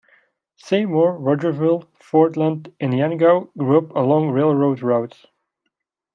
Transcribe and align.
Seymour, 0.57 1.15
Rogersville, 1.19 1.83
Fordland 2.01 2.73
and 2.79 2.91
Niangua 2.91 3.49
grew 3.55 3.77
up 3.77 3.95
along 3.95 4.29
the 4.29 4.33
railroad 4.33 4.81
routes. 4.81 5.27